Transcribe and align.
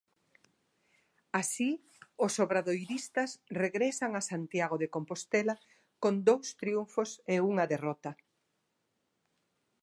Así, 1.41 1.69
os 2.25 2.33
obradoiristas 2.45 3.29
regresan 3.63 4.11
a 4.15 4.21
Santiago 4.29 4.75
de 4.81 4.91
Compostela 4.95 5.55
con 6.03 6.13
dous 6.27 6.47
triunfos 6.61 7.09
e 7.33 7.35
unha 7.51 7.65
derrota. 7.73 8.11